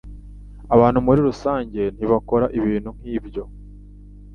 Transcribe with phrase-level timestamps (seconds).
[0.75, 3.43] Abantu muri rusange ntibakora ibintu nkibyo.